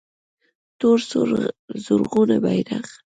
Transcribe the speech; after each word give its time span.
تور 0.79 0.99
سور 1.09 1.29
زرغون 1.83 2.29
بیرغ 2.43 2.85